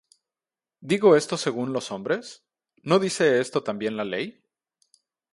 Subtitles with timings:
[0.79, 2.43] ¿Digo esto según los hombres?
[2.81, 4.43] ¿no dice esto también la ley?